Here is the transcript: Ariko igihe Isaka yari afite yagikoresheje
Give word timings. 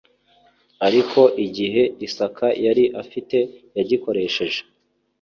Ariko 0.87 1.19
igihe 1.45 1.81
Isaka 2.07 2.47
yari 2.65 2.83
afite 3.01 3.37
yagikoresheje 3.77 4.61